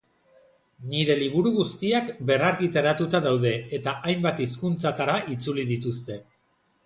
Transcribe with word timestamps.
Nire 0.91 1.17
liburu 1.17 1.51
guztiak 1.57 2.07
berrargitaratuta 2.29 3.21
daude 3.27 3.51
eta 3.79 3.95
hainbat 4.09 4.43
hizkuntzatara 4.45 5.19
itzuli 5.37 5.67
dituzte. 5.75 6.19